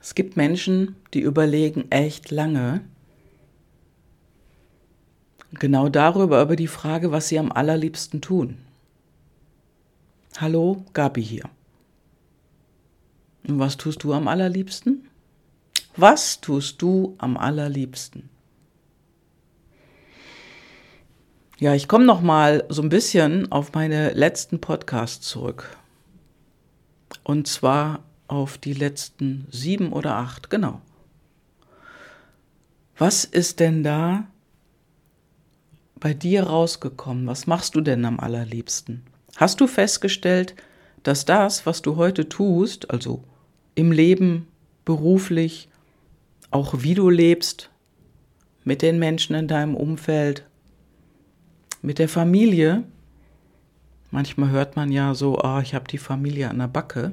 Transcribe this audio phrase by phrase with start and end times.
[0.00, 2.80] Es gibt Menschen, die überlegen echt lange,
[5.52, 8.56] genau darüber, über die Frage, was sie am allerliebsten tun.
[10.38, 11.44] Hallo, Gabi hier.
[13.46, 15.08] Und was tust du am allerliebsten?
[15.96, 18.30] Was tust du am allerliebsten?
[21.58, 25.76] Ja, ich komme noch mal so ein bisschen auf meine letzten Podcasts zurück.
[27.22, 30.80] Und zwar auf die letzten sieben oder acht, genau.
[32.96, 34.26] Was ist denn da
[35.98, 37.26] bei dir rausgekommen?
[37.26, 39.02] Was machst du denn am allerliebsten?
[39.36, 40.54] Hast du festgestellt,
[41.02, 43.24] dass das, was du heute tust, also
[43.74, 44.46] im Leben,
[44.84, 45.68] beruflich,
[46.50, 47.70] auch wie du lebst,
[48.64, 50.46] mit den Menschen in deinem Umfeld,
[51.82, 52.84] mit der Familie,
[54.10, 57.12] manchmal hört man ja so, oh, ich habe die Familie an der Backe,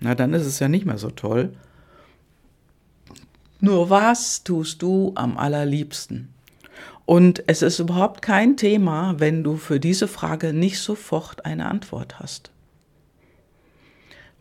[0.00, 1.52] na dann ist es ja nicht mehr so toll.
[3.60, 6.32] Nur was tust du am allerliebsten?
[7.04, 12.20] Und es ist überhaupt kein Thema, wenn du für diese Frage nicht sofort eine Antwort
[12.20, 12.50] hast.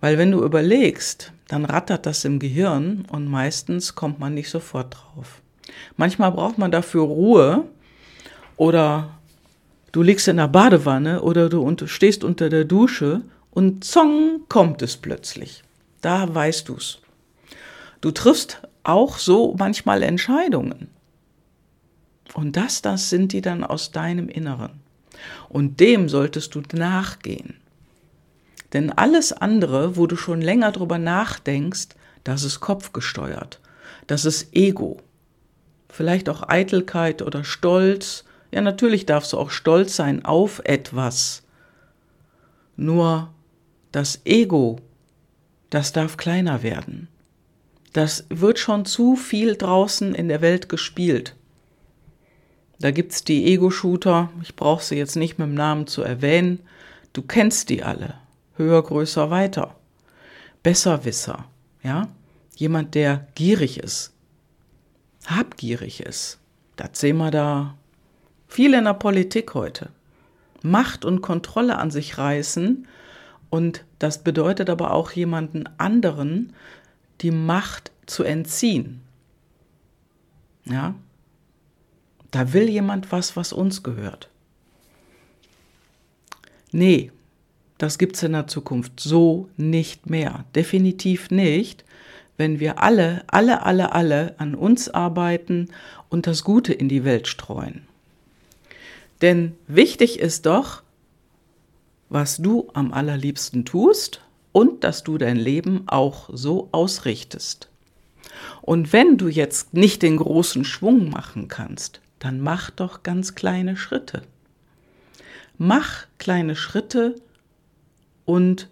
[0.01, 4.95] Weil wenn du überlegst, dann rattert das im Gehirn und meistens kommt man nicht sofort
[4.95, 5.41] drauf.
[5.95, 7.63] Manchmal braucht man dafür Ruhe
[8.57, 9.17] oder
[9.93, 13.21] du liegst in der Badewanne oder du stehst unter der Dusche
[13.57, 15.63] und zong kommt es plötzlich.
[16.01, 16.99] Da weißt du's.
[18.01, 20.89] Du triffst auch so manchmal Entscheidungen.
[22.35, 24.73] Und das, das sind die dann aus deinem Inneren.
[25.49, 27.55] Und dem solltest du nachgehen.
[28.73, 31.87] Denn alles andere, wo du schon länger drüber nachdenkst,
[32.23, 33.59] das ist kopfgesteuert.
[34.05, 34.97] Das ist Ego.
[35.89, 38.23] Vielleicht auch Eitelkeit oder Stolz.
[38.51, 41.41] Ja, natürlich darfst du auch stolz sein auf etwas.
[42.75, 43.31] Nur
[43.97, 44.77] das Ego,
[45.71, 47.07] das darf kleiner werden.
[47.93, 51.35] Das wird schon zu viel draußen in der Welt gespielt.
[52.79, 56.59] Da gibt's die Ego-Shooter, ich brauche sie jetzt nicht mit dem Namen zu erwähnen,
[57.13, 58.13] du kennst die alle
[58.55, 59.75] höher, größer, weiter.
[60.61, 61.45] Besserwisser,
[61.81, 62.07] ja?
[62.55, 64.13] Jemand, der gierig ist,
[65.25, 66.37] habgierig ist.
[66.75, 67.75] Das sehen wir da
[68.47, 69.89] viel in der Politik heute.
[70.61, 72.87] Macht und Kontrolle an sich reißen
[73.49, 76.53] und das bedeutet aber auch jemanden anderen
[77.21, 79.01] die Macht zu entziehen.
[80.65, 80.95] Ja?
[82.31, 84.29] Da will jemand was, was uns gehört.
[86.71, 87.11] Nee,
[87.77, 90.45] das gibt es in der Zukunft so nicht mehr.
[90.55, 91.85] Definitiv nicht,
[92.35, 95.69] wenn wir alle, alle, alle, alle an uns arbeiten
[96.09, 97.83] und das Gute in die Welt streuen.
[99.21, 100.83] Denn wichtig ist doch,
[102.09, 107.69] was du am allerliebsten tust und dass du dein Leben auch so ausrichtest.
[108.61, 113.77] Und wenn du jetzt nicht den großen Schwung machen kannst, dann mach doch ganz kleine
[113.77, 114.23] Schritte.
[115.57, 117.15] Mach kleine Schritte
[118.25, 118.69] und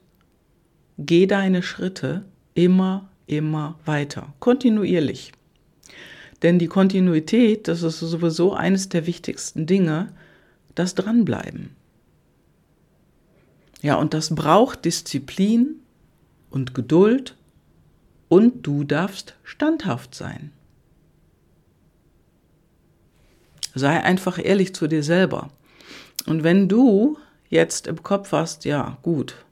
[0.98, 5.32] geh deine Schritte immer, immer weiter, kontinuierlich.
[6.42, 10.12] Denn die Kontinuität, das ist sowieso eines der wichtigsten Dinge,
[10.76, 11.76] das Dranbleiben.
[13.86, 15.76] Ja, und das braucht Disziplin
[16.50, 17.38] und Geduld
[18.30, 20.52] und du darfst standhaft sein.
[23.76, 25.52] Sei einfach ehrlich zu dir selber.
[26.26, 29.46] Und wenn du jetzt im Kopf hast, ja, gut,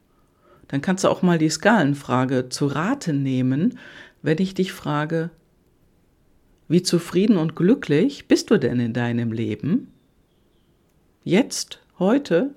[0.67, 3.77] dann kannst du auch mal die Skalenfrage zu Rate nehmen,
[4.23, 5.29] wenn ich dich frage,
[6.67, 9.93] wie zufrieden und glücklich bist du denn in deinem Leben?
[11.23, 12.55] Jetzt, heute,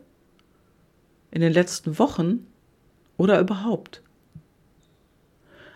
[1.37, 2.47] in den letzten Wochen
[3.19, 4.03] oder überhaupt?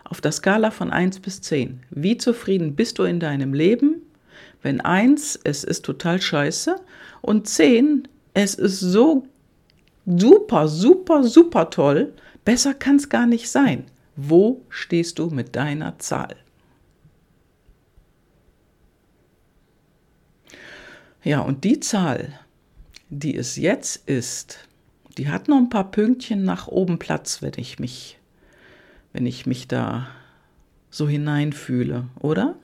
[0.03, 1.83] Auf der Skala von 1 bis 10.
[1.91, 4.01] Wie zufrieden bist du in deinem Leben?
[4.63, 6.77] Wenn 1, es ist total scheiße
[7.21, 9.27] und 10, es ist so
[10.07, 12.11] super, super, super toll,
[12.43, 13.85] Besser kann es gar nicht sein.
[14.15, 16.35] Wo stehst du mit deiner Zahl?
[21.23, 22.39] Ja, und die Zahl,
[23.09, 24.67] die es jetzt ist,
[25.17, 28.19] die hat noch ein paar Pünktchen nach oben Platz, wenn ich mich,
[29.13, 30.07] wenn ich mich da
[30.89, 32.55] so hineinfühle, oder?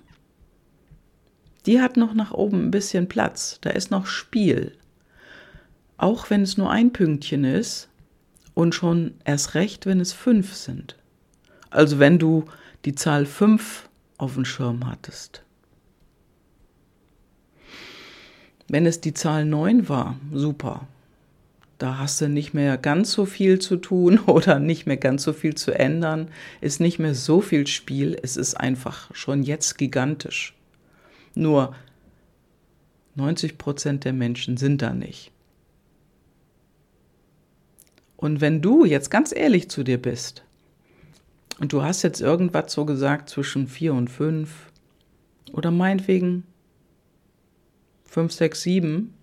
[1.66, 4.74] Die hat noch nach oben ein bisschen Platz, da ist noch Spiel.
[5.98, 7.90] Auch wenn es nur ein Pünktchen ist,
[8.58, 10.96] und schon erst recht, wenn es fünf sind.
[11.70, 12.46] Also wenn du
[12.86, 15.44] die Zahl fünf auf dem Schirm hattest.
[18.68, 20.88] Wenn es die Zahl neun war, super.
[21.78, 25.34] Da hast du nicht mehr ganz so viel zu tun oder nicht mehr ganz so
[25.34, 26.30] viel zu ändern,
[26.62, 30.56] ist nicht mehr so viel Spiel, es ist einfach schon jetzt gigantisch.
[31.36, 31.76] Nur
[33.16, 35.32] 90 Prozent der Menschen sind da nicht.
[38.16, 40.44] Und wenn du jetzt ganz ehrlich zu dir bist
[41.60, 44.72] und du hast jetzt irgendwas so gesagt zwischen vier und fünf
[45.54, 46.44] oder meinetwegen
[48.04, 49.14] fünf, sechs, sieben,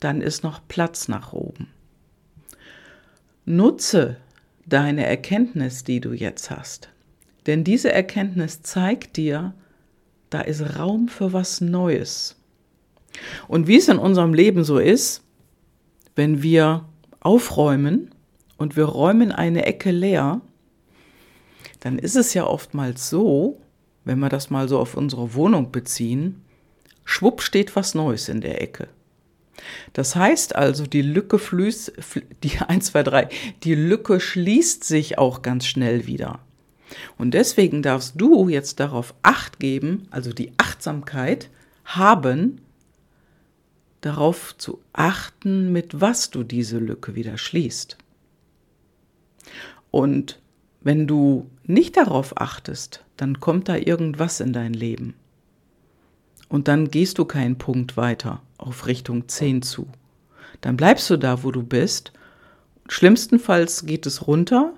[0.00, 1.68] dann ist noch Platz nach oben.
[3.44, 4.16] Nutze
[4.66, 6.90] deine Erkenntnis, die du jetzt hast.
[7.46, 9.54] Denn diese Erkenntnis zeigt dir,
[10.30, 12.36] da ist Raum für was Neues.
[13.46, 15.22] Und wie es in unserem Leben so ist,
[16.16, 16.84] wenn wir
[17.20, 18.10] aufräumen
[18.56, 20.40] und wir räumen eine Ecke leer,
[21.80, 23.60] dann ist es ja oftmals so,
[24.04, 26.42] wenn wir das mal so auf unsere Wohnung beziehen,
[27.04, 28.88] schwupp steht was Neues in der Ecke.
[29.92, 31.92] Das heißt also, die Lücke fließt,
[32.42, 33.28] die 1, 2, 3,
[33.64, 36.40] die Lücke schließt sich auch ganz schnell wieder.
[37.18, 41.50] Und deswegen darfst du jetzt darauf Acht geben, also die Achtsamkeit
[41.84, 42.60] haben,
[44.00, 47.96] darauf zu achten, mit was du diese Lücke wieder schließt.
[49.90, 50.40] Und
[50.80, 55.14] wenn du nicht darauf achtest, dann kommt da irgendwas in dein Leben.
[56.48, 59.88] Und dann gehst du keinen Punkt weiter auf Richtung 10 zu.
[60.60, 62.12] Dann bleibst du da, wo du bist.
[62.88, 64.72] Schlimmstenfalls geht es runter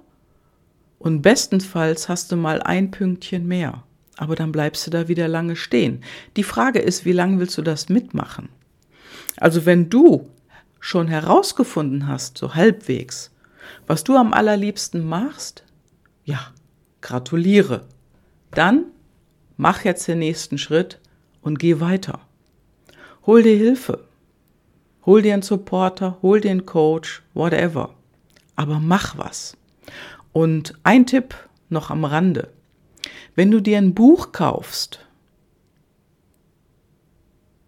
[0.99, 3.85] und bestenfalls hast du mal ein Pünktchen mehr.
[4.17, 6.03] Aber dann bleibst du da wieder lange stehen.
[6.37, 8.49] Die Frage ist, wie lange willst du das mitmachen?
[9.37, 10.29] Also wenn du
[10.81, 13.31] schon herausgefunden hast, so halbwegs,
[13.87, 15.65] was du am allerliebsten machst,
[16.25, 16.41] ja,
[17.01, 17.85] gratuliere.
[18.51, 18.87] Dann
[19.57, 21.01] mach jetzt den nächsten Schritt
[21.43, 22.21] und geh weiter.
[23.27, 24.05] Hol dir Hilfe.
[25.07, 27.95] Hol dir einen Supporter, hol dir einen Coach, whatever.
[28.57, 29.57] Aber mach was.
[30.33, 31.35] Und ein Tipp
[31.69, 32.53] noch am Rande.
[33.35, 35.07] Wenn du dir ein Buch kaufst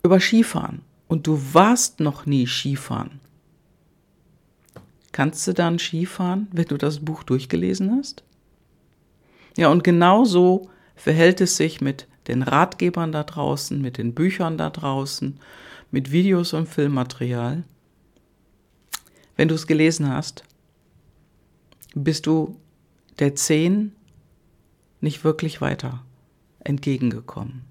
[0.03, 3.21] über Skifahren und du warst noch nie Skifahren,
[5.13, 8.25] kannst du dann Skifahren, wenn du das Buch durchgelesen hast?
[9.57, 14.71] Ja, und genauso verhält es sich mit den Ratgebern da draußen, mit den Büchern da
[14.71, 15.39] draußen,
[15.91, 17.65] mit Videos und Filmmaterial.
[19.37, 20.45] Wenn du es gelesen hast,
[21.95, 22.57] bist du
[23.19, 23.93] der Zehn
[25.01, 26.05] nicht wirklich weiter
[26.61, 27.63] entgegengekommen.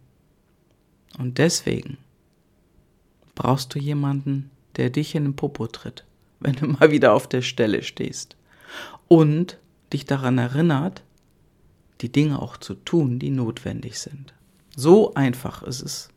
[1.18, 1.98] Und deswegen
[3.36, 6.06] brauchst du jemanden, der dich in den Popo tritt,
[6.40, 8.36] wenn du mal wieder auf der Stelle stehst.
[9.08, 9.58] Und
[9.94, 11.04] dich daran erinnert,
[12.02, 14.34] die Dinge auch zu tun, die notwendig sind.
[14.80, 16.10] So einfach ist es.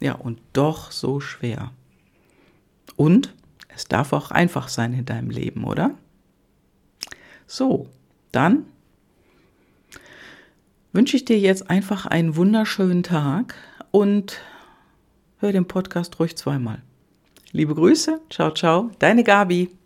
[0.00, 1.72] Ja, und doch so schwer.
[2.94, 3.34] Und
[3.74, 5.90] es darf auch einfach sein in deinem Leben, oder?
[7.48, 7.88] So,
[8.30, 8.66] dann
[10.92, 13.56] wünsche ich dir jetzt einfach einen wunderschönen Tag
[13.90, 14.38] und
[15.38, 16.82] hör den Podcast ruhig zweimal.
[17.50, 19.76] Liebe Grüße, ciao, ciao, deine Gabi.